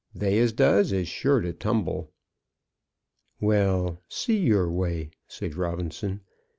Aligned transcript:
They 0.15 0.39
as 0.39 0.51
does 0.51 0.91
is 0.91 1.07
sure 1.07 1.41
to 1.41 1.53
tumble." 1.53 2.11
"Well; 3.39 4.01
see 4.09 4.37
your 4.39 4.71
way," 4.71 5.11
said 5.27 5.53
Robinson. 5.53 6.21